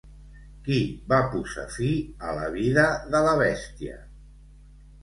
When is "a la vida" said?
2.31-2.89